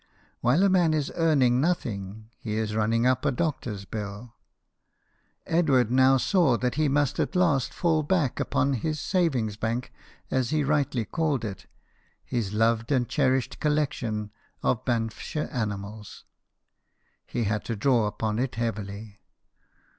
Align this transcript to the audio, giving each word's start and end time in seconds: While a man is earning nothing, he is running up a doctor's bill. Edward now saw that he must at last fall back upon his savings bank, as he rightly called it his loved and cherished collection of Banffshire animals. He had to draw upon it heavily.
While 0.39 0.63
a 0.63 0.67
man 0.69 0.95
is 0.95 1.11
earning 1.13 1.61
nothing, 1.61 2.31
he 2.39 2.55
is 2.55 2.75
running 2.75 3.05
up 3.05 3.23
a 3.23 3.31
doctor's 3.31 3.85
bill. 3.85 4.33
Edward 5.45 5.91
now 5.91 6.17
saw 6.17 6.57
that 6.57 6.73
he 6.73 6.87
must 6.87 7.19
at 7.19 7.35
last 7.35 7.71
fall 7.71 8.01
back 8.01 8.39
upon 8.39 8.73
his 8.73 8.99
savings 8.99 9.57
bank, 9.57 9.93
as 10.31 10.49
he 10.49 10.63
rightly 10.63 11.05
called 11.05 11.45
it 11.45 11.67
his 12.25 12.51
loved 12.51 12.91
and 12.91 13.09
cherished 13.09 13.59
collection 13.59 14.31
of 14.63 14.83
Banffshire 14.85 15.49
animals. 15.51 16.25
He 17.27 17.43
had 17.43 17.63
to 17.65 17.75
draw 17.75 18.07
upon 18.07 18.39
it 18.39 18.55
heavily. 18.55 19.19